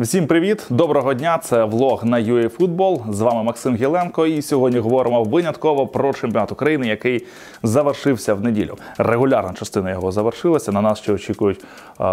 [0.00, 1.38] Всім привіт, доброго дня!
[1.38, 3.12] Це влог на UAFootball.
[3.12, 4.26] З вами Максим Гіленко.
[4.26, 7.26] І сьогодні говоримо винятково про чемпіонат України, який
[7.62, 8.76] завершився в неділю.
[8.98, 10.72] Регулярна частина його завершилася.
[10.72, 11.64] На нас ще очікують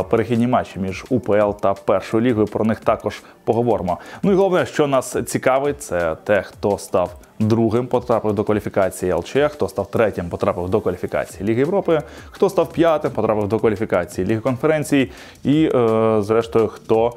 [0.09, 2.47] перехідні матчі між УПЛ та першою лігою.
[2.47, 3.97] Про них також поговоримо.
[4.23, 7.09] Ну і головне, що нас цікавить, це те, хто став
[7.39, 12.73] другим, потрапив до кваліфікації ЛЧ, хто став третім, потрапив до кваліфікації Ліги Європи, хто став
[12.73, 15.11] п'ятим, потрапив до кваліфікації Ліги конференцій,
[15.43, 17.11] і, е, зрештою, хто е,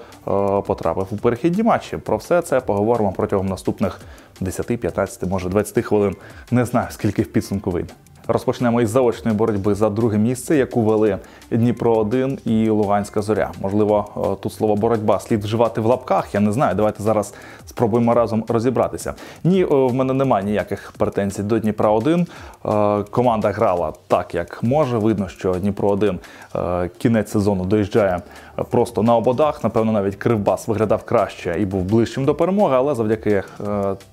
[0.66, 1.96] потрапив у перехідні матчі.
[1.96, 4.00] Про все це поговоримо протягом наступних
[4.40, 6.16] 10, 15, може 20 хвилин.
[6.50, 7.94] Не знаю, скільки в підсумку вийде.
[8.32, 11.18] Розпочнемо із заочної боротьби за друге місце, яку вели
[11.50, 13.50] Дніпро 1 і Луганська зоря.
[13.60, 16.34] Можливо, е, тут слово боротьба слід вживати в лапках.
[16.34, 16.74] Я не знаю.
[16.74, 17.34] Давайте зараз
[17.66, 19.14] спробуємо разом розібратися.
[19.44, 22.26] Ні, е, в мене немає ніяких претензій до Дніпра 1
[22.66, 24.98] е, Команда грала так, як може.
[24.98, 26.18] Видно, що Дніпро 1
[26.98, 28.20] кінець сезону доїжджає
[28.70, 29.64] просто на ободах.
[29.64, 33.42] Напевно, навіть Кривбас виглядав краще і був ближчим до перемоги, але завдяки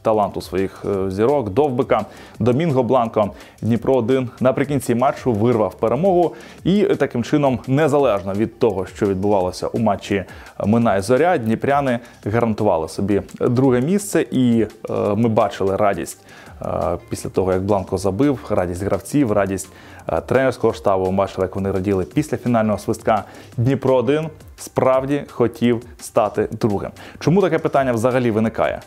[0.02, 2.06] таланту своїх зірок, довбика,
[2.40, 9.06] Домінго Бланко, Дніпро 1 наприкінці матчу вирвав перемогу і таким чином, незалежно від того, що
[9.06, 10.24] відбувалося у матчі
[10.66, 16.22] Минай Зоря, Дніпряни гарантували собі друге місце, і е, ми бачили радість
[16.62, 16.68] е,
[17.10, 19.70] після того, як Бланко забив, радість гравців, радість
[20.08, 21.12] е, тренерського штабу.
[21.12, 23.24] Бачили, як вони раділи після фінального свистка.
[23.58, 26.92] Дніпро 1 справді хотів стати другим.
[27.20, 28.82] Чому таке питання взагалі виникає?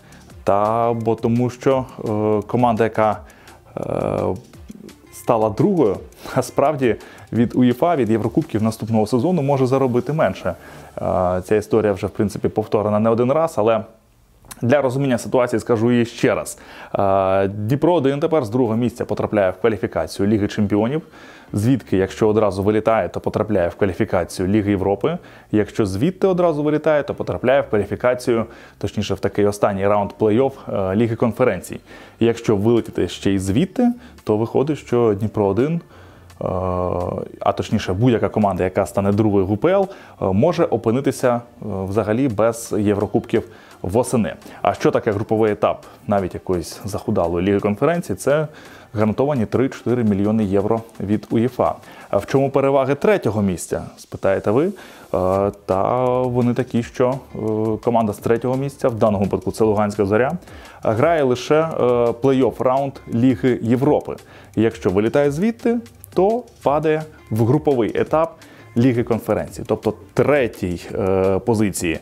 [0.45, 2.03] Та бо тому, що е,
[2.47, 3.21] команда, яка
[3.77, 3.83] е,
[5.13, 5.97] стала другою,
[6.35, 6.97] а справді
[7.33, 10.55] від УЄФА, від Єврокубків наступного сезону може заробити менше.
[11.45, 13.85] Ця історія вже в принципі повторена не один раз, але.
[14.63, 16.59] Для розуміння ситуації скажу її ще раз.
[17.49, 21.03] Дніпро 1 тепер з другого місця потрапляє в кваліфікацію Ліги Чемпіонів
[21.53, 25.19] звідки, якщо одразу вилітає, то потрапляє в кваліфікацію Ліги Європи.
[25.53, 28.47] Якщо звідти одразу вилітає, то потрапляє в кваліфікацію,
[28.79, 30.53] точніше, в такий останній раунд плей-офф
[30.93, 31.81] е, Ліги конференцій.
[32.21, 33.93] Якщо вилетіти ще й звідти,
[34.25, 35.81] то виходить, що Дніпро 1 е,
[37.41, 39.87] а точніше, будь-яка команда, яка стане другою в УПЛ, е,
[40.21, 43.43] може опинитися взагалі без Єврокубків
[43.83, 44.35] восени.
[44.63, 48.49] А що таке груповий етап, навіть якоїсь захудалої ліги конференції, це
[48.95, 51.75] гарантовані 3-4 мільйони євро від УЄФА.
[52.11, 53.83] А в чому переваги третього місця?
[53.97, 54.67] Спитаєте ви?
[54.67, 54.73] Е,
[55.67, 57.39] та вони такі, що е,
[57.85, 60.33] команда з третього місця, в даному випадку це Луганська зоря,
[60.83, 61.69] грає лише е,
[62.23, 64.17] плей-офф раунд Ліги Європи.
[64.57, 65.79] якщо вилітає звідти,
[66.15, 68.37] то падає в груповий етап
[68.77, 70.81] Ліги конференції, тобто третій
[71.47, 72.01] позиції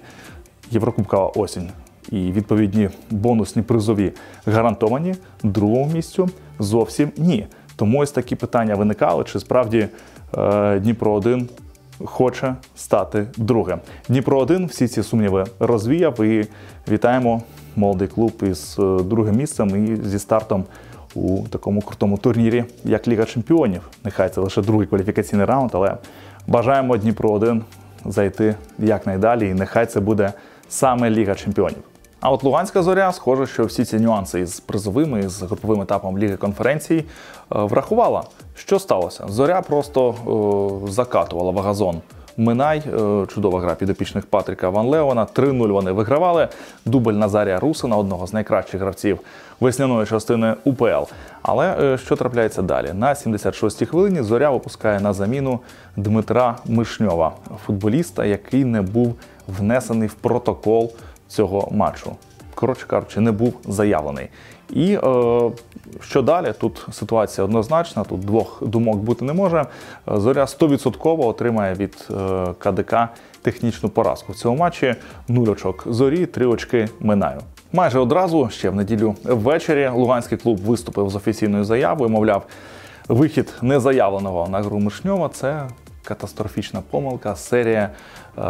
[0.70, 1.70] Єврокубкова осінь
[2.10, 4.12] і відповідні бонусні призові
[4.46, 7.46] гарантовані другому місцю зовсім ні.
[7.76, 9.88] Тому ось такі питання виникали, чи справді
[10.38, 11.48] е, Дніпро 1
[12.04, 13.78] хоче стати другим.
[14.08, 16.46] Дніпро 1 всі ці сумніви розвіяв і
[16.90, 17.42] вітаємо
[17.76, 20.64] молодий клуб із е, другим місцем і зі стартом
[21.14, 23.82] у такому крутому турнірі, як Ліга Чемпіонів.
[24.04, 25.96] Нехай це лише другий кваліфікаційний раунд, але
[26.46, 27.62] бажаємо Дніпро 1
[28.04, 30.32] зайти якнайдалі, і нехай це буде
[30.68, 31.82] саме Ліга Чемпіонів.
[32.20, 36.36] А от Луганська зоря, схоже, що всі ці нюанси із призовими, із груповим етапом Ліги
[36.36, 37.04] конференцій е,
[37.48, 38.24] врахувала.
[38.54, 39.24] Що сталося?
[39.28, 40.14] Зоря просто
[40.86, 42.00] е, закатувала вагазон.
[42.36, 45.26] Минай, е, чудова гра підопічних Патріка Ван Леона.
[45.34, 46.48] 3-0 вони вигравали.
[46.84, 49.18] Дубль Назарія Русина, одного з найкращих гравців
[49.60, 51.04] весняної частини УПЛ.
[51.42, 52.92] Але е, що трапляється далі?
[52.92, 55.60] На 76-й хвилині зоря випускає на заміну
[55.96, 57.32] Дмитра Мишньова,
[57.66, 59.14] футболіста, який не був
[59.46, 60.92] внесений в протокол
[61.28, 62.16] цього матчу.
[62.54, 64.28] Коротше кажучи, не був заявлений.
[64.70, 65.00] І е,
[66.00, 66.52] що далі?
[66.60, 69.66] Тут ситуація однозначна, тут двох думок бути не може.
[70.06, 72.96] Зоря 100% отримає від е, КДК
[73.42, 74.32] технічну поразку.
[74.32, 74.94] В цьому матчі
[75.28, 75.54] нуль
[75.86, 77.40] зорі, три очки минаю.
[77.72, 82.10] Майже одразу, ще в неділю ввечері, Луганський клуб виступив з офіційною заявою.
[82.10, 82.46] Мовляв,
[83.08, 85.68] вихід незаявленого на гру Мишньова це
[86.04, 87.90] катастрофічна помилка, серія
[88.38, 88.42] е,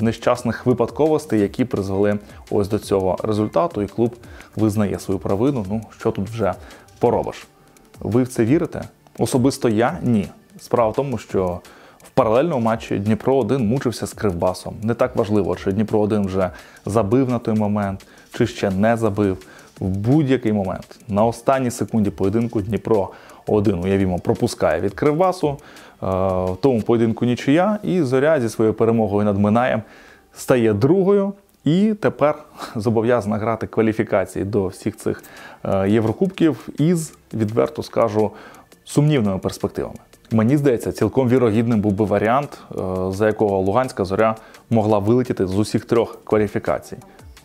[0.00, 2.18] нещасних випадковостей, які призвели
[2.50, 4.16] ось до цього результату, і клуб
[4.56, 5.66] визнає свою провину.
[5.70, 6.54] Ну що тут вже
[6.98, 7.46] поробиш?
[8.00, 8.82] Ви в це вірите?
[9.18, 10.28] Особисто я ні.
[10.58, 11.60] Справа в тому, що
[11.98, 14.76] в паралельному матчі Дніпро 1 мучився з Кривбасом.
[14.82, 16.50] Не так важливо, чи Дніпро 1 вже
[16.86, 19.36] забив на той момент, чи ще не забив.
[19.80, 23.10] В будь-який момент на останній секунді поєдинку Дніпро
[23.46, 25.48] 1, уявімо, пропускає від Кривбасу.
[25.48, 25.56] Е,
[26.00, 29.82] в тому поєдинку нічия, і зоря зі своєю перемогою над Минаєм
[30.34, 31.32] стає другою.
[31.64, 32.34] І тепер
[32.76, 35.22] зобов'язана грати кваліфікації до всіх цих
[35.64, 38.30] е, Єврокубків із, відверто скажу,
[38.84, 39.98] сумнівними перспективами.
[40.30, 42.76] Мені здається, цілком вірогідним був би варіант, е,
[43.10, 44.36] за якого Луганська зоря
[44.70, 46.96] могла вилетіти з усіх трьох кваліфікацій.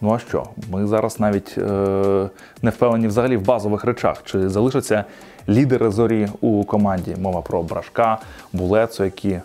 [0.02, 0.46] Ну а що?
[0.72, 2.30] Ми зараз навіть е,
[2.62, 5.06] не впевнені взагалі в базових речах, чи залишаться
[5.50, 7.16] лідери зорі у команді.
[7.20, 8.18] Мова про Брашка,
[8.54, 9.42] Булецо, які е,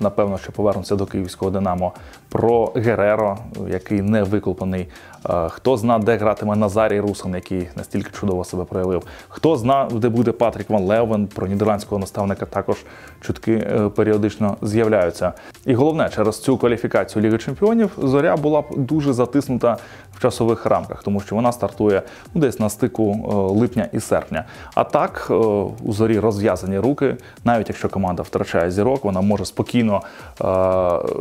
[0.00, 1.92] напевно що повернуться до київського Динамо,
[2.32, 3.38] про Гереро,
[3.68, 4.88] який не виклопаний.
[5.30, 9.02] Е, хто зна, де гратиме Назарій Русан, який настільки чудово себе проявив.
[9.28, 12.76] Хто зна, де буде Патрік Ван Левен, про нідерландського наставника також
[13.20, 15.32] чутки е, періодично з'являються.
[15.66, 19.76] І головне, через цю кваліфікацію Ліги Чемпіонів зоря була б дуже затиснута
[20.16, 22.02] в часових рамках, тому що вона стартує
[22.34, 24.44] ну, десь на стику е, липня і серпня.
[24.74, 25.26] А так
[25.82, 30.02] у зорі розв'язані руки, навіть якщо команда втрачає зірок, вона може спокійно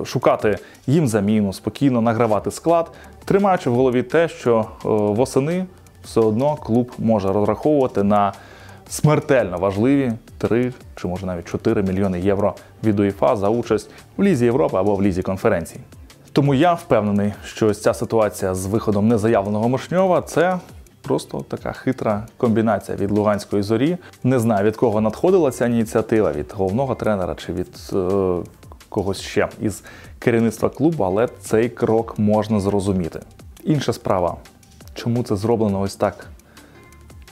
[0.06, 2.92] шукати їм заміну, спокійно награвати склад,
[3.25, 5.65] тримаючи в голові те, що е, восени
[6.03, 8.33] все одно клуб може розраховувати на
[8.89, 14.45] смертельно важливі 3 чи може навіть 4 мільйони євро від УЄФА за участь в Лізі
[14.45, 15.80] Європи або в Лізі конференцій.
[16.33, 20.59] Тому я впевнений, що ось ця ситуація з виходом незаявленого Мишньова це
[21.01, 23.98] просто така хитра комбінація від Луганської зорі.
[24.24, 27.98] Не знаю від кого надходила ця ініціатива, від головного тренера чи від е,
[28.91, 29.83] когось ще із
[30.19, 33.19] керівництва клубу, але цей крок можна зрозуміти.
[33.63, 34.38] Інша справа,
[34.93, 36.27] чому це зроблено ось так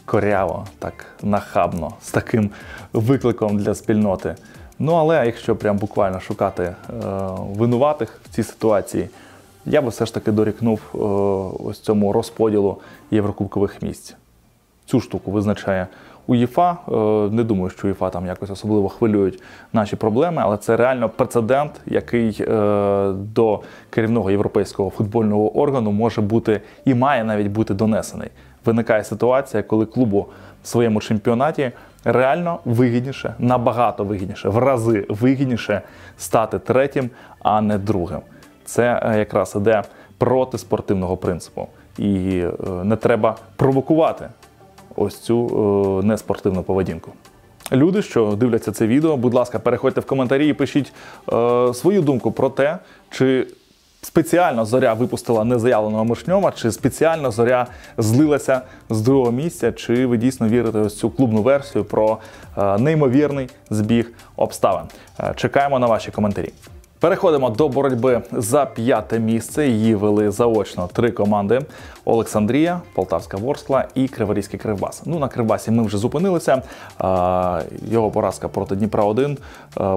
[0.06, 2.50] коряво, так нахабно, з таким
[2.94, 4.36] викликом для спільноти.
[4.80, 6.76] Ну але якщо прям буквально шукати е,
[7.40, 9.10] винуватих в цій ситуації,
[9.66, 10.98] я би все ж таки дорікнув е,
[11.64, 12.78] ось цьому розподілу
[13.12, 14.16] єврокубкових місць.
[14.90, 15.88] Цю штуку визначає
[16.28, 16.72] УЄФА.
[16.72, 16.92] Е,
[17.36, 19.44] не думаю, що УЄФА там якось особливо хвилюють
[19.74, 23.60] наші проблеми, але це реально прецедент, який е, до
[23.90, 28.30] керівного європейського футбольного органу може бути і має навіть бути донесений.
[28.66, 30.26] Виникає ситуація, коли клубу
[30.64, 31.72] в своєму чемпіонаті
[32.04, 35.82] реально вигідніше, набагато вигідніше, в рази вигідніше
[36.18, 37.10] стати третім,
[37.44, 38.20] а не другим.
[38.66, 39.84] Це е, якраз іде
[40.18, 41.68] проти спортивного принципу.
[41.98, 42.44] І
[42.84, 44.30] не треба провокувати
[44.96, 45.48] ось цю
[46.04, 47.12] е, неспортивну поведінку.
[47.72, 50.94] Люди, що дивляться це відео, будь ласка, переходьте в коментарі і пишіть
[51.34, 52.78] е, свою думку про те,
[53.10, 53.48] чи
[54.02, 60.48] спеціально зоря випустила незаявленого Мишньова, чи спеціально зоря злилася з другого місця, чи ви дійсно
[60.48, 62.18] вірите ось цю клубну версію про
[62.58, 64.86] е, неймовірний збіг обставин.
[65.20, 66.54] Е, чекаємо на ваші коментарі.
[67.00, 69.68] Переходимо до боротьби за п'яте місце.
[69.68, 71.62] Її вели заочно три команди:
[72.06, 75.02] Олександрія, Полтавська Ворскла і Криворізький Кривбас.
[75.06, 76.62] Ну на Кривбасі ми вже зупинилися.
[77.92, 79.38] Його поразка проти Дніпра 1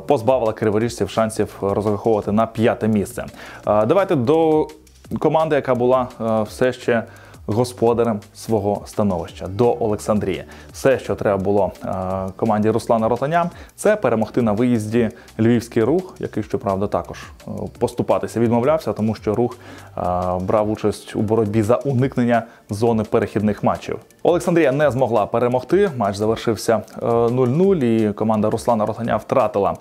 [0.06, 3.24] позбавила криворіжців шансів розраховувати на п'яте місце.
[3.64, 4.66] Давайте до
[5.18, 6.08] команди, яка була
[6.48, 7.04] все ще
[7.46, 10.44] господарем свого становища до Олександрії.
[10.72, 11.92] Все, що треба було е,
[12.36, 18.92] команді Руслана Ротаня, це перемогти на виїзді львівський рух, який щоправда також е, поступатися відмовлявся,
[18.92, 20.00] тому що рух е,
[20.40, 23.98] брав участь у боротьбі за уникнення зони перехідних матчів.
[24.22, 25.90] Олександрія не змогла перемогти.
[25.96, 29.76] Матч завершився 0-0, і команда Руслана Ротаня втратила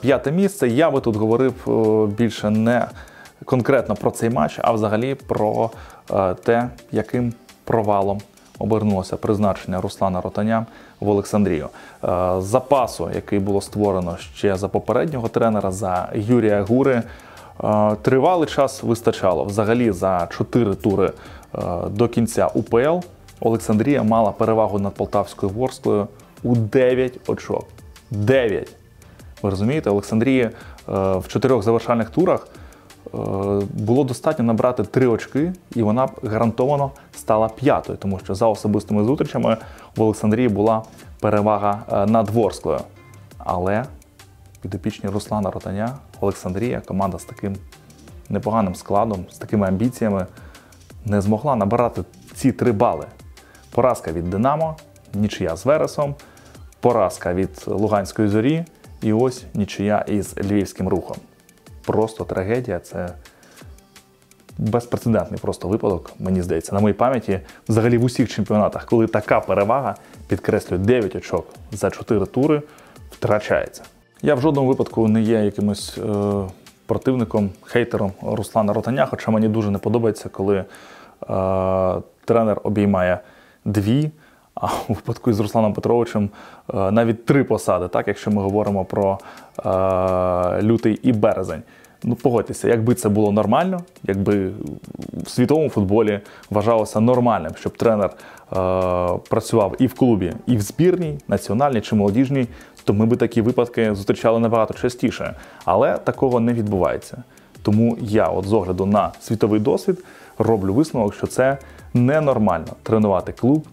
[0.00, 0.68] п'яте місце.
[0.68, 1.54] Я би тут говорив
[2.18, 2.86] більше не
[3.44, 5.70] конкретно про цей матч, а взагалі про
[6.44, 7.32] те, яким
[7.64, 8.20] провалом
[8.58, 10.66] обернулося призначення Руслана Ротаня
[11.00, 11.68] в Олександрію.
[12.04, 17.02] Е, запасу, який було створено ще за попереднього тренера, за Юрія Гури,
[17.64, 19.44] е, тривалий час вистачало.
[19.44, 21.12] Взагалі за чотири тури
[21.90, 22.98] до кінця УПЛ
[23.40, 26.08] Олександрія мала перевагу над Полтавською Ворсклою
[26.42, 27.66] у 9 очок.
[28.10, 28.76] 9!
[29.42, 30.50] Ви розумієте, Олександрія
[30.86, 32.46] в чотирьох завершальних турах.
[33.14, 38.46] Е, було достатньо набрати три очки, і вона б гарантовано стала п'ятою, тому що за
[38.46, 39.56] особистими зустрічами
[39.96, 40.82] в Олександрії була
[41.20, 42.80] перевага е, над Ворсклою.
[43.38, 43.84] Але
[44.60, 47.56] підопічні Руслана Ротаня, Олександрія, команда з таким
[48.28, 50.26] непоганим складом, з такими амбіціями,
[51.04, 52.02] не змогла набирати
[52.34, 53.06] ці три бали.
[53.70, 54.76] Поразка від Динамо,
[55.14, 56.14] нічия з Вересом,
[56.80, 58.64] поразка від Луганської зорі
[59.02, 61.16] і ось нічия із Львівським рухом
[61.86, 62.78] просто трагедія.
[62.78, 63.08] Це
[64.58, 69.96] безпрецедентний просто випадок, мені здається, на моїй пам'яті, взагалі в усіх чемпіонатах, коли така перевага,
[70.28, 72.62] підкреслюю, 9 очок за 4 тури,
[73.10, 73.82] втрачається.
[74.22, 76.12] Я в жодному випадку не є якимось е,
[76.86, 80.64] противником, хейтером Руслана Ротаня, хоча мені дуже не подобається, коли е,
[82.24, 83.18] тренер обіймає
[83.64, 84.10] дві.
[84.54, 86.30] А у випадку з Русланом Петровичем
[86.74, 89.18] е, навіть три посади, так якщо ми говоримо про
[89.66, 91.62] е, лютий і березень.
[92.06, 94.50] Ну, погодьтеся, якби це було нормально, якби
[95.24, 96.20] в світовому футболі
[96.50, 98.14] вважалося нормальним, щоб тренер е,
[99.28, 102.46] працював і в клубі, і в збірній, національній чи молодіжній,
[102.84, 105.34] то ми би такі випадки зустрічали набагато частіше.
[105.64, 107.22] Але такого не відбувається.
[107.62, 110.04] Тому я, от з огляду на світовий досвід,
[110.38, 111.58] роблю висновок, що це
[111.94, 113.66] ненормально тренувати клуб,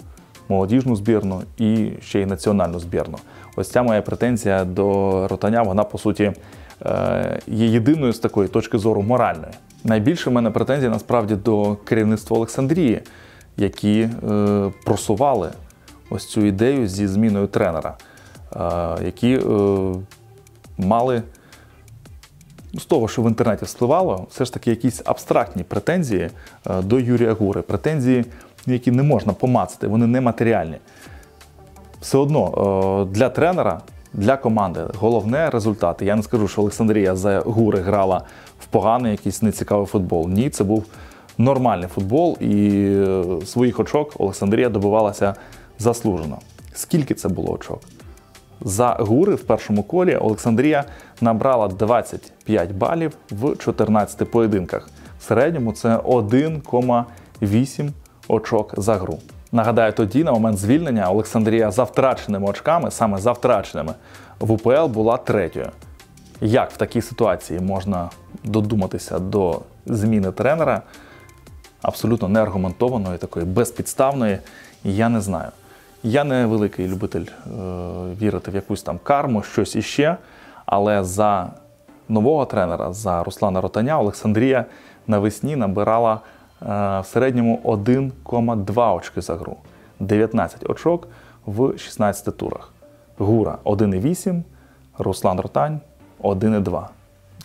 [0.51, 3.17] молодіжну збірну і ще й національну збірну.
[3.55, 6.31] Ось ця моя претензія до ротаня, вона по суті
[6.85, 9.53] е, є єдиною з такої точки зору моральної.
[9.83, 13.01] Найбільше в мене претензій насправді до керівництва Олександрії,
[13.57, 15.49] які е, просували
[16.09, 17.93] ось цю ідею зі зміною тренера,
[18.55, 19.39] е, які
[20.77, 21.23] мали
[22.73, 26.29] з того, що в інтернеті спливало, все ж таки якісь абстрактні претензії
[26.83, 28.25] до Юрія Гури, претензії,
[28.65, 30.77] які не можна помацати, вони нематеріальні.
[32.01, 33.81] Все одно е, для тренера,
[34.13, 36.05] для команди головне результати.
[36.05, 38.21] Я не скажу, що Олександрія за Гури грала
[38.59, 40.29] в поганий, якийсь нецікавий футбол.
[40.29, 40.85] Ні, це був
[41.37, 45.35] нормальний футбол, і е, своїх очок Олександрія добивалася
[45.79, 46.37] заслужено.
[46.73, 47.79] Скільки це було очок?
[48.61, 50.83] За гури в першому колі Олександрія
[51.21, 54.89] набрала 25 балів в 14 поєдинках.
[55.19, 57.89] В середньому це 1,8
[58.31, 59.19] очок за гру.
[59.51, 63.93] Нагадаю, тоді, на момент звільнення, Олександрія за втраченими очками, саме за втраченими,
[64.39, 65.69] в УПЛ була третьою.
[66.41, 68.09] Як в такій ситуації можна
[68.43, 70.81] додуматися до зміни тренера?
[71.81, 74.39] Абсолютно неаргументованої, такої безпідставної,
[74.83, 75.49] я не знаю.
[76.03, 77.49] Я не великий любитель е,
[78.21, 80.17] вірити в якусь там карму, щось іще.
[80.65, 81.49] Але за
[82.09, 84.65] нового тренера, за Руслана Ротаня, Олександрія
[85.07, 86.19] навесні набирала
[86.61, 89.57] в середньому 1,2 очки за гру.
[89.99, 91.07] 19 очок
[91.45, 92.73] в 16 турах.
[93.17, 94.43] Гура 1,8,
[94.97, 95.79] Руслан Ротань
[96.23, 96.87] 1,2.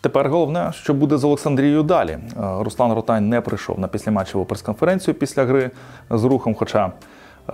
[0.01, 2.11] Тепер головне, що буде з Олександрією далі.
[2.11, 5.71] Е, Руслан Ротань не прийшов на післяматчеву прес-конференцію після гри
[6.11, 6.55] з рухом.
[6.55, 6.93] Хоча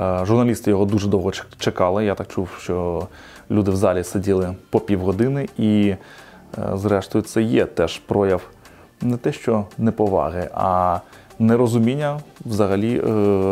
[0.01, 2.05] е, журналісти його дуже довго чекали.
[2.05, 3.07] Я так чув, що
[3.51, 5.97] люди в залі сиділи по півгодини, і, е,
[6.75, 8.43] зрештою, це є теж прояв
[9.01, 10.99] не те, що неповаги, а
[11.39, 13.03] нерозуміння взагалі е,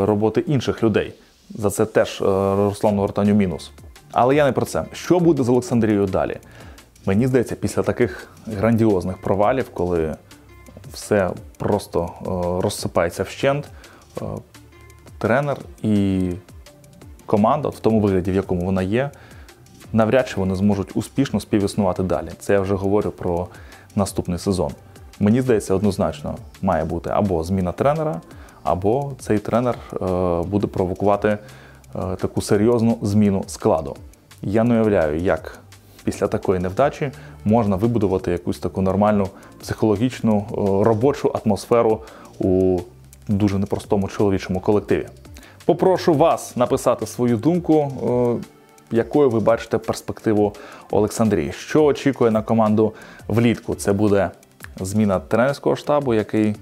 [0.07, 1.13] роботи інших людей.
[1.51, 3.71] За це теж е, Руслану Ротаню мінус.
[4.13, 4.85] Але я не про це.
[4.93, 6.37] Що буде з Олександрією далі?
[7.07, 10.17] Мені здається, після таких грандіозних провалів, коли
[10.93, 13.69] все просто е, розсипається вщент,
[15.19, 16.21] тренер і
[17.27, 19.11] команда, в тому вигляді, в якому вона є,
[19.93, 22.29] навряд чи вони зможуть успішно співіснувати далі.
[22.39, 23.49] Це я вже говорю про
[23.97, 24.73] наступний сезон.
[25.23, 28.21] Мені здається, однозначно має бути або зміна тренера,
[28.63, 29.97] або цей тренер е,
[30.43, 31.39] буде провокувати е,
[31.95, 33.97] таку серйозну зміну складу.
[34.43, 35.59] Я не уявляю, як
[36.05, 37.11] після такої невдачі
[37.45, 39.29] можна вибудувати якусь таку нормальну
[39.61, 42.01] психологічну е, робочу атмосферу
[42.39, 42.79] у
[43.29, 45.07] дуже непростому чоловічому колективі.
[45.65, 47.93] Попрошу вас написати свою думку,
[48.91, 50.53] якою ви бачите перспективу
[50.91, 51.53] Олександрії.
[51.53, 52.93] Що очікує на команду
[53.29, 53.75] влітку?
[53.75, 54.31] Це буде
[54.81, 56.57] зміна тренерського штабу, який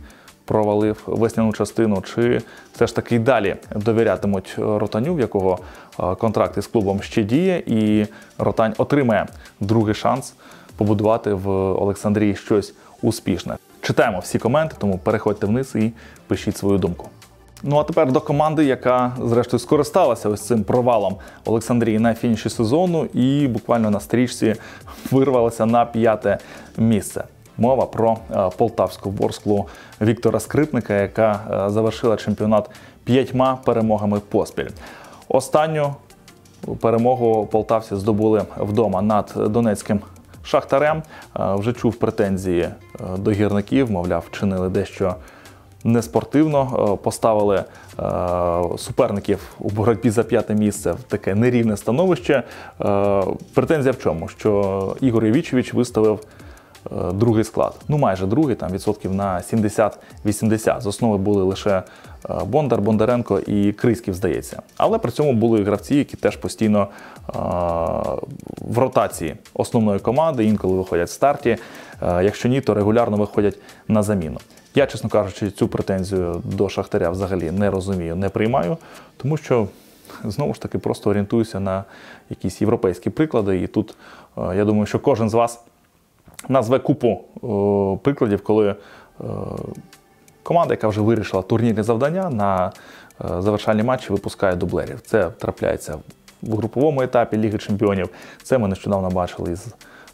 [0.45, 2.43] провалив весняну частину, чи
[2.75, 5.59] все ж таки й далі довірятимуть Ротаню, в якого
[6.01, 8.07] е, контракт із клубом ще діє, і
[8.39, 9.27] Ротань отримає
[9.61, 10.35] другий шанс
[10.77, 13.57] побудувати в Олександрії щось успішне.
[13.81, 15.93] Читаємо всі коменти, тому переходьте вниз і
[16.27, 17.09] пишіть свою думку.
[17.63, 23.05] Ну а тепер до команди, яка зрештою скористалася ось цим провалом Олександрії на фініші сезону
[23.05, 24.55] і буквально на стрічці
[25.11, 26.39] вирвалася на п'яте
[26.77, 27.25] місце.
[27.59, 29.67] Мова про е, полтавську борсклу
[30.01, 32.71] Віктора Скрипника, яка е, завершила чемпіонат
[33.05, 34.69] п'ятьма перемогами поспіль.
[35.29, 35.95] Останню
[36.81, 40.01] перемогу полтавці здобули вдома над Донецьким
[40.43, 41.03] шахтарем.
[41.41, 42.69] Е, Вже чув претензії
[43.17, 45.15] до гірників, мовляв, вчинили дещо
[45.85, 47.65] неспортивно, поставили
[48.79, 52.43] суперників у боротьбі за п'яте місце в таке нерівне становище.
[53.55, 54.29] Претензія в чому?
[54.29, 56.21] Що Ігор Євічевич виставив
[57.13, 57.75] другий склад.
[57.89, 60.81] Ну, майже другий, там відсотків на 70-80.
[60.81, 61.83] З основи були лише е,
[62.47, 64.63] Бондар, Бондаренко і Криськів, здається.
[64.77, 67.33] Але при цьому були гравці, які теж постійно е,
[68.61, 71.57] в ротації основної команди, інколи виходять в старті.
[72.03, 74.39] Е, Якщо ні, то регулярно виходять на заміну.
[74.75, 78.77] Я, чесно кажучи, цю претензію до Шахтаря взагалі не розумію, не приймаю,
[79.17, 79.69] тому що
[80.25, 81.85] знову ж таки просто орієнтуюся на
[82.31, 83.63] якісь європейські приклади.
[83.63, 83.95] І тут
[84.39, 85.61] е, я думаю, що кожен з вас
[86.49, 88.75] назве купу е, прикладів, коли е,
[90.43, 92.73] команда, яка вже вирішила турнірні завдання, на
[93.25, 95.01] е, завершальні матчі випускає дублерів.
[95.01, 95.99] Це трапляється
[96.43, 98.09] в груповому етапі Ліги Чемпіонів.
[98.43, 99.67] Це ми нещодавно бачили із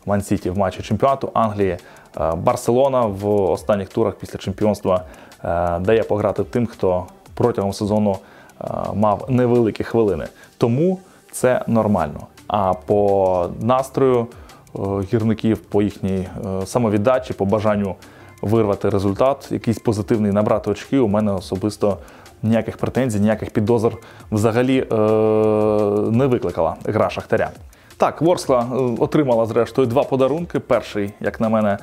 [0.06, 1.76] Ман-Сіті в матчі чемпіонату Англії.
[2.36, 5.04] Барселона в останніх турах після чемпіонства
[5.80, 8.16] дає пограти тим, хто протягом сезону
[8.94, 10.26] мав невеликі хвилини.
[10.58, 10.98] Тому
[11.32, 12.26] це нормально.
[12.48, 14.26] А по настрою
[15.12, 16.28] гірників, по їхній
[16.62, 17.94] е, самовіддачі, по бажанню
[18.42, 20.98] вирвати результат, якийсь позитивний, набрати очки.
[20.98, 21.98] У мене особисто
[22.42, 23.92] ніяких претензій, ніяких підозр
[24.32, 24.94] взагалі е-
[26.10, 27.50] не викликала гра Шахтаря.
[27.96, 30.60] Так, Ворскла е, отримала зрештою два подарунки.
[30.60, 31.78] Перший, як на мене,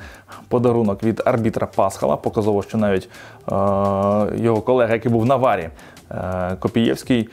[0.48, 2.16] подарунок від арбітра Пасхала.
[2.16, 3.50] Показово, що навіть е-
[4.36, 5.68] його колега, який був на варі,
[6.10, 7.28] е- Копієвський,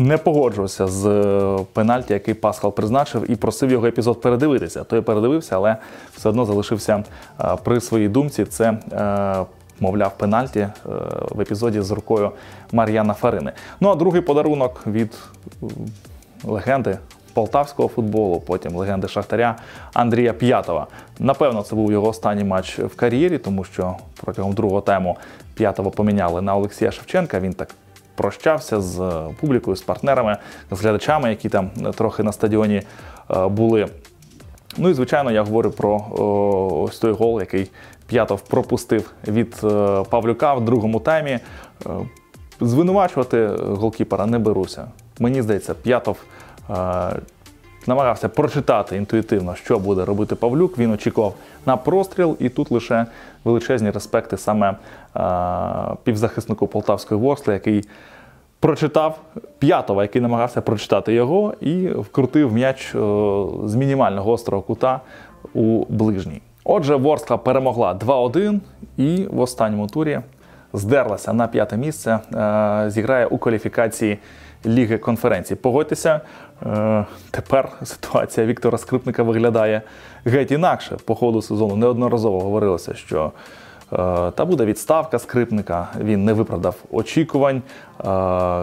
[0.00, 4.84] не погоджувався з е, пенальті, який Пасхал призначив, і просив його епізод передивитися.
[4.84, 5.76] Той передивився, але
[6.16, 7.04] все одно залишився
[7.40, 8.44] е, при своїй думці.
[8.44, 9.44] Це е,
[9.82, 10.68] Мовляв, пенальті
[11.30, 12.30] в епізоді з рукою
[12.72, 13.52] Мар'яна Фарини.
[13.80, 15.18] Ну а другий подарунок від
[16.44, 16.98] легенди
[17.34, 19.56] полтавського футболу, потім легенди Шахтаря
[19.92, 20.86] Андрія П'ятова.
[21.18, 25.16] Напевно, це був його останній матч в кар'єрі, тому що протягом другого тайму
[25.54, 27.40] П'ятого поміняли на Олексія Шевченка.
[27.40, 27.68] Він так
[28.20, 30.36] прощався з публікою, з партнерами,
[30.70, 32.82] з глядачами, які там трохи на стадіоні
[33.30, 33.86] е, були.
[34.76, 36.04] Ну і звичайно, я говорю про
[36.88, 37.70] ось той гол, який
[38.06, 39.68] П'ятов пропустив від е,
[40.10, 41.30] Павлюка в другому таймі.
[41.30, 41.40] Е,
[42.60, 44.88] звинувачувати голкіпера не беруся.
[45.18, 46.16] Мені здається, П'ятов
[46.70, 46.74] е,
[47.86, 50.78] намагався прочитати інтуїтивно, що буде робити Павлюк.
[50.78, 51.34] Він очікував
[51.66, 53.06] на простріл, і тут лише
[53.44, 54.76] величезні респекти саме е,
[56.04, 57.84] півзахиснику Полтавської Ворсли, який
[58.60, 59.18] прочитав
[59.58, 62.98] П'ятова, який намагався прочитати його, і вкрутив м'яч е,
[63.64, 65.00] з мінімально гострого кута
[65.54, 66.42] у ближній.
[66.64, 68.60] Отже, Ворскла перемогла 2-1
[68.96, 70.20] і в останньому турі
[70.72, 72.18] здерлася на п'яте місце.
[72.34, 74.18] Е, Зіграє у кваліфікації
[74.66, 75.54] Ліги конференцій.
[75.54, 76.20] Погодьтеся,
[76.66, 79.82] е, тепер ситуація Віктора Скрипника виглядає
[80.24, 80.96] геть інакше.
[81.04, 83.32] По ходу сезону неодноразово говорилося, що
[83.92, 83.96] е,
[84.30, 85.88] та буде відставка скрипника.
[86.00, 87.56] Він не виправдав очікувань.
[87.56, 88.02] Е,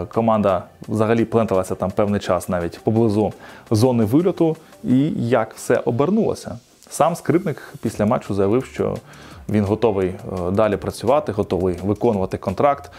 [0.06, 3.32] Команда взагалі пленталася там певний час навіть поблизу
[3.70, 4.56] зони вильоту.
[4.84, 6.58] І як все обернулося.
[6.90, 8.96] Сам скрипник після матчу заявив, що
[9.48, 10.14] він готовий
[10.52, 12.90] далі працювати, готовий виконувати контракт,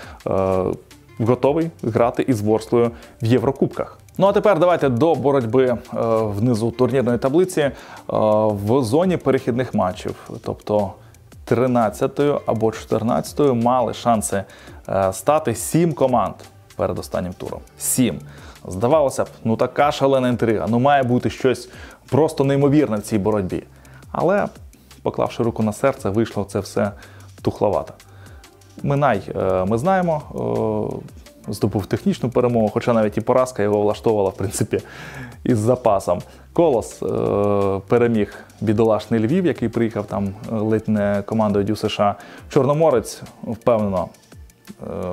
[1.19, 3.97] готовий грати із Ворслою в Єврокубках.
[4.17, 5.77] Ну а тепер давайте до боротьби е,
[6.21, 7.71] внизу турнірної таблиці
[8.47, 10.29] в зоні перехідних матчів.
[10.43, 10.91] Тобто
[11.47, 14.43] 13-ю або 14-ю мали шанси
[15.11, 16.35] стати сім команд
[16.75, 17.59] перед останнім туром.
[17.77, 18.19] Сім.
[18.67, 20.65] Здавалося б, ну така шалена інтрига.
[20.69, 21.69] Ну має бути щось
[22.09, 23.63] просто неймовірне в цій боротьбі.
[24.11, 24.47] Але,
[25.01, 26.91] поклавши руку на серце, вийшло це все
[27.41, 27.93] тухловато.
[28.83, 30.21] Минай, е, ми знаємо,
[31.47, 34.79] е, здобув технічну перемогу, хоча навіть і поразка його влаштовувала, в принципі,
[35.43, 36.19] із запасом.
[36.53, 37.05] Колос е,
[37.87, 42.15] переміг бідолашний Львів, який приїхав там ледь не командою Дю США.
[42.49, 44.07] Чорноморець впевнено.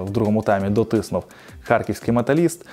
[0.03, 1.25] В другому таймі дотиснув
[1.63, 2.67] харківський металіст.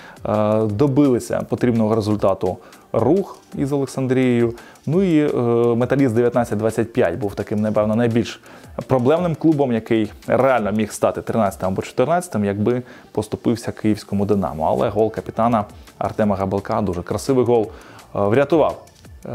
[0.66, 2.58] Добилися потрібного результату
[2.94, 4.54] рух із Олександрією.
[4.86, 5.34] Ну і е,
[5.76, 8.42] Металіст 1925 був таким, напевно, найбільш
[8.88, 14.68] проблемним клубом, який реально міг стати 13 або 14, якби поступився київському Динамо.
[14.70, 15.66] Але гол капітана
[15.98, 17.72] Артема Габелка, дуже красивий гол,
[18.16, 18.86] е, врятував.
[19.26, 19.30] Е,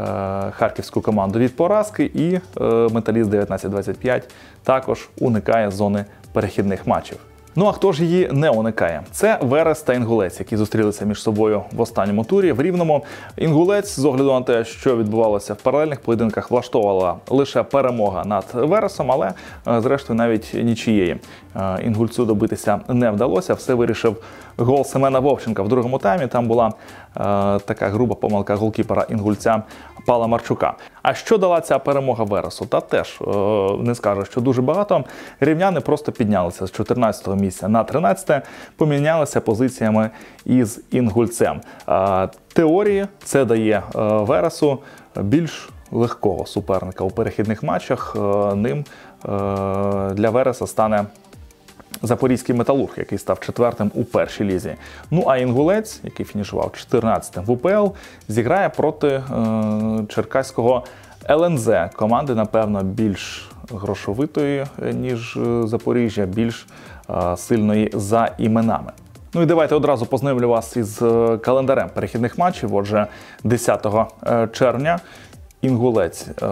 [0.51, 2.39] харківську команду від поразки, і
[2.93, 4.29] Металіст 1925
[4.63, 7.17] також уникає зони перехідних матчів.
[7.55, 9.01] Ну а хто ж її не уникає?
[9.11, 12.51] Це Верес та Інгулець, які зустрілися між собою в останньому турі.
[12.51, 13.03] В рівному
[13.37, 19.11] інгулець з огляду на те, що відбувалося в паралельних поєдинках, влаштовувала лише перемога над Вересом,
[19.11, 19.33] але
[19.67, 21.17] е, зрештою навіть нічієї
[21.55, 23.53] е, інгульцю добитися не вдалося.
[23.53, 24.15] Все вирішив
[24.59, 26.27] гол Семена Вовченка в другому таймі.
[26.27, 26.71] Там була е,
[27.59, 29.63] така груба помилка голкіпера інгульця
[30.05, 30.73] Пала Марчука.
[31.01, 32.65] А що дала ця перемога Вересу?
[32.65, 33.25] Та теж е,
[33.79, 35.03] не скажу, що дуже багато.
[35.39, 38.41] Рівняни просто піднялися з 14-го місця на 13-те,
[38.75, 40.09] помінялися позиціями
[40.45, 41.61] із інгульцем.
[41.89, 44.79] Е, теорії це дає е, Вересу
[45.15, 48.15] більш легкого суперника у перехідних матчах.
[48.55, 48.85] Ним
[50.13, 51.05] для Вереса стане
[52.01, 54.75] Запорізький металург, який став четвертим у першій лізі.
[55.11, 57.95] Ну а інгулець, який фінішував 14-тим в УПЛ,
[58.27, 59.23] зіграє проти е,
[60.09, 60.83] черкаського
[61.29, 66.67] ЛНЗ команди, напевно, більш грошовитої, ніж е, Запоріжжя, більш
[67.09, 68.91] е, сильної за іменами.
[69.33, 72.75] Ну і давайте одразу познайомлю вас із е, календарем перехідних матчів.
[72.75, 73.07] Отже,
[73.43, 73.85] 10
[74.27, 74.99] е, червня
[75.61, 76.47] Інгулець е,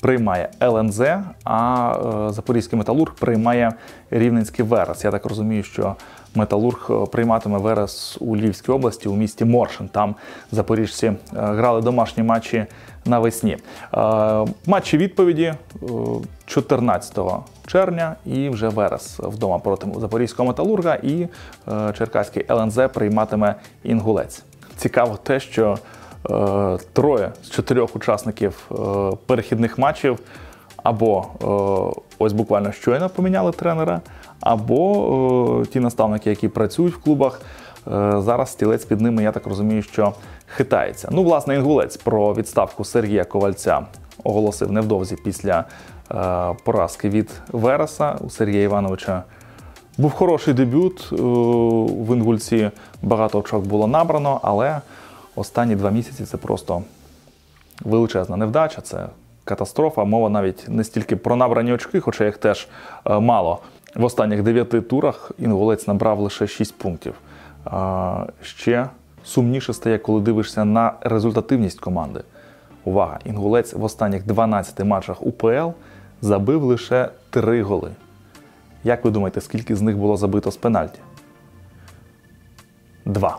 [0.00, 1.00] приймає ЛНЗ,
[1.44, 1.92] а
[2.28, 3.72] е, Запорізький металург приймає
[4.10, 5.04] Рівненський Верес.
[5.04, 5.96] Я так розумію, що
[6.34, 9.88] металург е, прийматиме Верес у Львівській області, у місті Моршин.
[9.88, 10.14] Там
[10.52, 12.66] запоріжці е, грали домашні матчі
[13.04, 13.56] навесні.
[13.94, 15.54] Е, матчі відповіді
[16.46, 17.22] 14 е,
[17.66, 21.22] червня і вже Верес вдома проти Запорізького металурга і
[21.68, 24.42] е, Черкаський ЛНЗ прийматиме Інгулець.
[24.76, 25.78] Цікаво те, що
[26.92, 28.76] троє з чотирьох учасників е,
[29.26, 30.18] перехідних матчів
[30.82, 34.00] або е, ось буквально щойно поміняли тренера,
[34.40, 37.40] або е, ті наставники, які працюють в клубах.
[37.86, 40.12] Е, зараз стілець під ними, я так розумію, що
[40.46, 41.08] хитається.
[41.12, 43.86] Ну, власне, інгулець про відставку Сергія Ковальця
[44.24, 45.64] оголосив невдовзі після
[46.10, 49.22] е, поразки від Вереса у Сергія Івановича.
[49.98, 52.70] Був хороший дебют е, в Інгульці.
[53.02, 54.80] Багато очок було набрано, але
[55.36, 56.82] останні два місяці це просто
[57.84, 58.80] величезна невдача.
[58.80, 59.06] Це
[59.44, 60.04] катастрофа.
[60.04, 62.68] Мова навіть не стільки про набрані очки, хоча їх теж
[63.04, 63.60] е, мало.
[63.94, 67.14] В останніх дев'яти турах інгулець набрав лише 6 пунктів.
[68.42, 68.88] Ще
[69.24, 72.20] сумніше стає, коли дивишся на результативність команди.
[72.84, 73.18] Увага!
[73.24, 75.68] Інгулець в останніх 12 матчах УПЛ
[76.20, 77.90] забив лише 3 голи.
[78.84, 80.98] Як ви думаєте, скільки з них було забито з пенальті?
[83.04, 83.38] Два.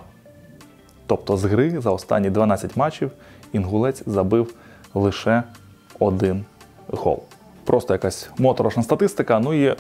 [1.07, 3.11] Тобто з гри за останні 12 матчів
[3.53, 4.53] інгулець забив
[4.93, 5.43] лише
[5.99, 6.45] один
[6.87, 7.19] гол.
[7.65, 9.39] Просто якась моторошна статистика.
[9.39, 9.75] Ну і е,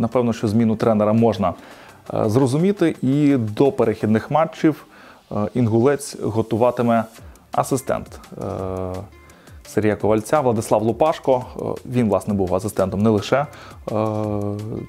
[0.00, 1.54] напевно, що зміну тренера можна
[2.14, 2.96] е, зрозуміти.
[3.02, 4.86] І до перехідних матчів
[5.32, 7.04] е, інгулець готуватиме
[7.52, 8.20] асистент.
[9.68, 11.44] Сергія Ковальця, Владислав Лупашко.
[11.56, 13.46] Е, Він, власне, був асистентом не лише е,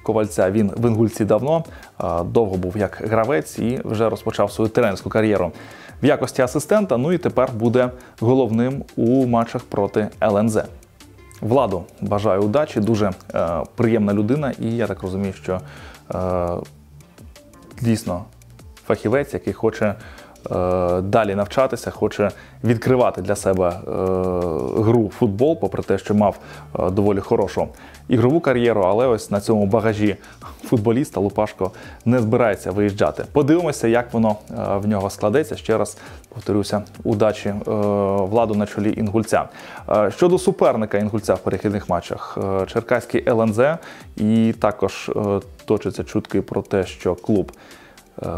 [0.02, 0.50] Ковальця.
[0.50, 1.64] Він в Інгульці давно,
[2.00, 5.52] е, довго був як гравець і вже розпочав свою тренерську кар'єру
[6.02, 6.96] в якості асистента.
[6.96, 7.90] Ну і тепер буде
[8.20, 10.58] головним у матчах проти ЛНЗ.
[11.40, 13.12] Владу бажаю удачі, дуже
[13.74, 15.60] приємна людина, і я так розумію, що
[17.80, 18.24] дійсно
[18.86, 19.94] фахівець, який хоче
[21.02, 22.30] далі навчатися, хоче
[22.64, 23.90] відкривати для себе е,
[24.82, 26.38] гру футбол, попри те, що мав
[26.78, 27.68] е, доволі хорошу
[28.08, 30.16] ігрову кар'єру, але ось на цьому багажі
[30.64, 31.70] футболіста Лупашко
[32.04, 33.24] не збирається виїжджати.
[33.32, 35.56] Подивимося, як воно е, в нього складеться.
[35.56, 35.98] Ще раз
[36.34, 37.60] повторюся, удачі е,
[38.18, 39.48] владу на чолі інгульця.
[39.88, 43.60] Е, Щодо суперника інгульця в перехідних матчах, е, Черкаський ЛНЗ,
[44.16, 47.79] і також е, точаться чутки про те, що клуб е,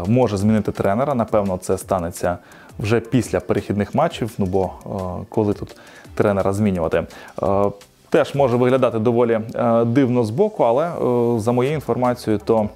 [0.07, 1.15] може змінити тренера.
[1.15, 2.37] Напевно, це станеться
[2.79, 4.31] вже після перехідних матчів.
[4.37, 5.75] Ну бо е, коли тут
[6.15, 7.03] тренера змінювати.
[7.43, 7.71] Е,
[8.09, 9.39] Теж може виглядати доволі
[9.85, 12.69] дивно дивно збоку, але е, за моєю інформацією, то е,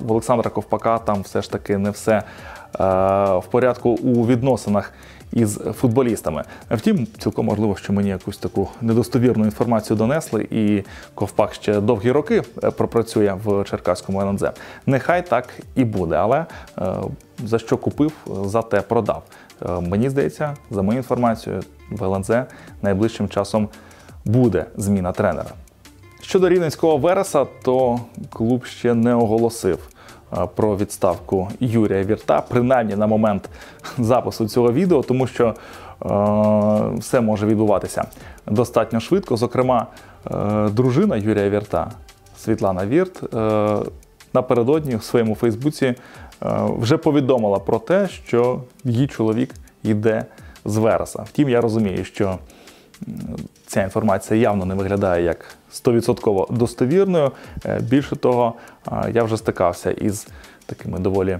[0.00, 2.22] в Олександра Ковпака там все ж таки не все е,
[3.38, 4.92] в порядку у відносинах
[5.32, 6.44] із футболістами.
[6.70, 10.82] Втім, цілком можливо, що мені якусь таку недостовірну інформацію донесли, і
[11.14, 14.44] Ковпак ще довгі роки е, пропрацює в Черкаському ЛНЗ.
[14.86, 16.46] Нехай так і буде, але
[16.78, 16.94] е,
[17.46, 18.12] за що купив,
[18.44, 19.22] за те продав.
[19.68, 22.30] Е, Мені здається, за моєю інформацією, в ЛНЗ
[22.82, 23.68] найближчим часом
[24.24, 25.50] буде зміна тренера.
[26.22, 29.78] Щодо рівненського Вереса, то клуб ще не оголосив
[30.54, 33.48] про відставку Юрія Вірта, принаймні на момент
[33.98, 35.54] запису цього відео, тому що е,
[36.98, 38.04] все може відбуватися
[38.46, 39.36] достатньо швидко.
[39.36, 39.86] Зокрема,
[40.30, 41.90] е, дружина Юрія Вірта,
[42.38, 43.76] Світлана Вірт, е,
[44.34, 45.94] напередодні в своєму Фейсбуці е,
[46.78, 50.24] вже повідомила про те, що її чоловік йде
[50.64, 51.24] з Вереса.
[51.28, 52.38] Втім, я розумію, що
[53.66, 57.32] ця інформація явно не виглядає як 100% достовірною.
[57.66, 58.54] Е, Більше того,
[58.92, 60.28] е, я вже стикався із
[60.66, 61.38] такими доволі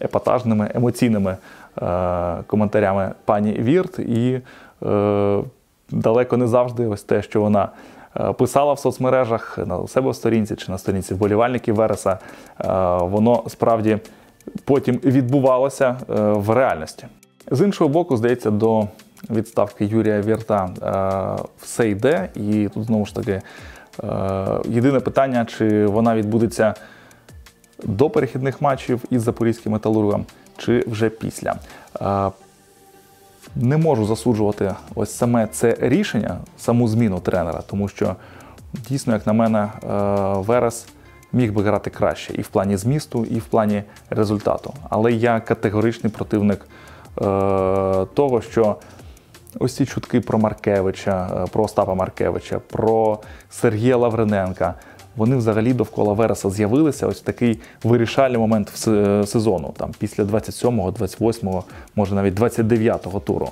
[0.00, 1.36] епатажними, емоційними
[1.82, 4.40] е, коментарями пані Вірт, і
[5.90, 7.68] далеко не завжди ось те, що вона
[8.38, 12.18] писала в соцмережах на себе в сторінці чи на сторінці вболівальників Вереса,
[13.00, 13.98] воно справді
[14.64, 17.06] потім відбувалося в реальності.
[17.50, 18.86] З іншого боку, здається, до
[19.30, 23.42] відставки Юрія Вірта е, все йде, і тут знову ж таки е,
[24.64, 26.74] єдине питання, чи вона відбудеться
[27.82, 30.24] до перехідних матчів із запорізьким металургом,
[30.56, 31.54] чи вже після.
[32.00, 32.30] Е,
[33.56, 38.16] не можу засуджувати ось саме це рішення, саму зміну тренера, тому що
[38.88, 39.68] дійсно, як на мене,
[40.34, 40.86] Верес
[41.32, 44.74] міг би грати краще і в плані змісту, і в плані результату.
[44.88, 46.66] Але я категоричний противник
[48.14, 48.76] того, що
[49.58, 53.18] ось ці чутки про Маркевича, е, про Остапа Маркевича, про
[53.50, 54.74] Сергія Лавриненка.
[55.16, 61.64] Вони взагалі довкола Вереса з'явилися ось такий вирішальний момент в сезону, там після 27-го, 28-го,
[61.96, 63.48] може навіть 29-го туру.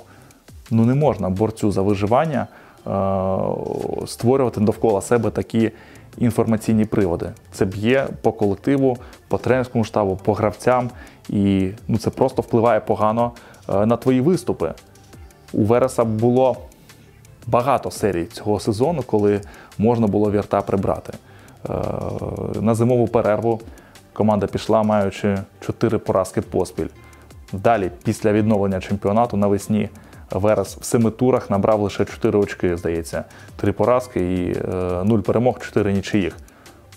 [0.71, 2.47] Ну не можна борцю за виживання
[2.87, 5.71] е, створювати довкола себе такі
[6.17, 7.29] інформаційні приводи.
[7.51, 10.89] Це б'є по колективу, по тренерському штабу, по гравцям,
[11.29, 13.31] і ну, це просто впливає погано
[13.69, 14.73] е, на твої виступи.
[15.53, 16.57] У Вереса було
[17.47, 19.41] багато серій цього сезону, коли
[19.77, 21.13] можна було вірта прибрати.
[21.69, 21.73] Е,
[22.61, 23.61] На зимову перерву
[24.13, 26.87] команда пішла, маючи чотири поразки поспіль.
[27.53, 29.89] Далі, після відновлення чемпіонату навесні,
[30.31, 33.23] Верес в семи турах набрав лише 4 очки, здається,
[33.55, 36.37] три поразки і е, 0 перемог, 4 нічиїх.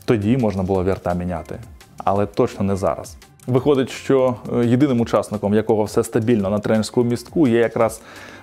[0.05, 1.59] Тоді можна було вірта міняти,
[2.05, 3.17] але точно не зараз.
[3.47, 8.01] Виходить, що е, єдиним учасником, якого все стабільно на тренерському містку, є якраз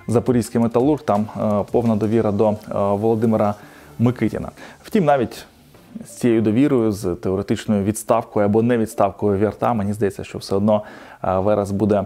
[0.08, 1.02] запорізький металург.
[1.02, 3.54] Там е, повна довіра до е, Володимира
[3.98, 4.48] Микитіна.
[4.82, 5.46] Втім, навіть
[6.06, 10.82] з цією довірою, з теоретичною відставкою або не відставкою вірта, мені здається, що все одно
[11.24, 12.04] е, Верес буде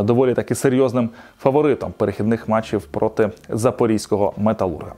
[0.00, 4.92] доволі таки серйозним фаворитом перехідних матчів проти запорізького металурга.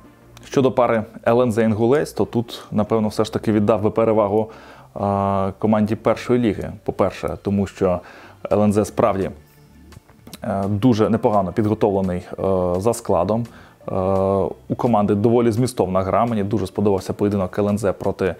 [0.44, 4.50] Щодо пари ЛНЗ Інгулець, то тут, напевно, все ж таки віддав би перевагу
[5.58, 6.72] команді першої ліги.
[6.84, 8.00] По-перше, тому що
[8.52, 9.30] ЛНЗ справді
[10.68, 12.42] дуже непогано підготовлений е,
[12.80, 13.46] за складом.
[13.88, 13.94] Е,
[14.68, 16.26] У команди доволі змістовна гра.
[16.26, 18.34] Мені дуже сподобався поєдинок ЛНЗ проти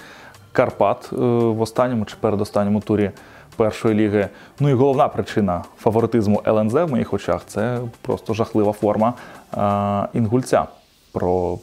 [0.52, 3.11] Карпат е, в останньому чи передостанньому турі
[3.56, 4.28] першої ліги.
[4.61, 9.14] Ну і головна причина фаворитизму ЛНЗ в моїх очах це просто жахлива форма
[9.54, 10.66] е, інгульця.
[11.12, 11.58] Про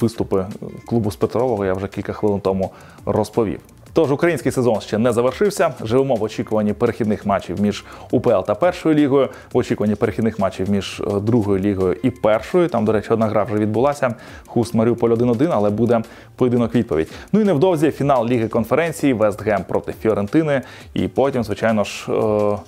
[0.00, 0.46] виступи
[0.86, 2.70] клубу з Петрового я вже кілька хвилин тому
[3.06, 3.60] розповів.
[3.94, 5.74] Тож український сезон ще не завершився.
[5.84, 11.00] Живемо в очікуванні перехідних матчів між УПЛ та першою лігою, в очікуванні перехідних матчів між
[11.00, 12.68] е, другою лігою і першою.
[12.68, 14.14] Там, до речі, одна гра вже відбулася.
[14.46, 16.02] Хуст Маріуполь 1-1, але буде
[16.36, 17.10] поєдинок відповідь.
[17.32, 20.62] Ну і невдовзі фінал Ліги конференції Вестгем проти Фіорентини.
[20.94, 22.58] І потім, звичайно ж, е,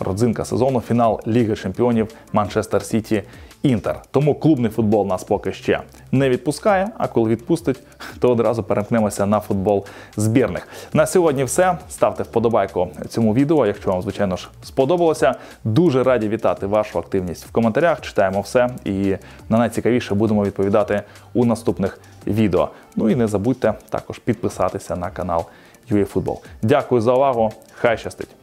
[0.00, 3.22] родзинка сезону, фінал Ліги Чемпіонів Манчестер Сіті
[3.62, 4.00] Інтер.
[4.10, 5.80] Тому клубний футбол нас поки ще
[6.12, 6.88] не відпускає.
[6.98, 7.80] А коли відпустить,
[8.20, 10.68] то одразу перемкнемося на футбол збірних.
[10.92, 11.78] На сьогодні все.
[11.90, 15.34] Ставте вподобайку цьому відео, якщо вам, звичайно ж, сподобалося.
[15.64, 18.00] Дуже раді вітати вашу активність в коментарях.
[18.00, 19.16] Читаємо все і
[19.48, 21.02] на найцікавіше будемо відповідати
[21.34, 22.68] у наступних відео.
[22.96, 25.44] Ну і не забудьте також підписатися на канал
[25.90, 26.36] UAFootball.
[26.62, 27.52] Дякую за увагу.
[27.74, 28.41] Хай щастить!